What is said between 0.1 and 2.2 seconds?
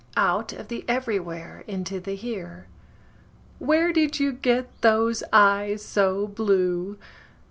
Out of the everywhere into the